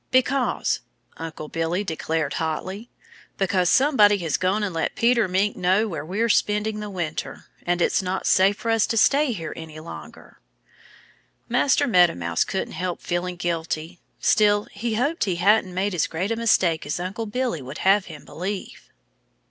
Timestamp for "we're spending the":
6.03-6.89